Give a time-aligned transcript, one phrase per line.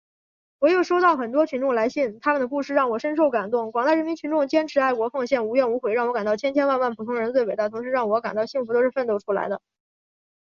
[0.57, 2.19] 我又收到很多群众来信……
[2.21, 3.71] 他们的故事让我深受感动。
[3.71, 9.61] 广大人民群众坚持爱国奉献，无怨无悔，让我感到千千万万普通人最伟大，同时让我感到幸福都是奋斗出来的。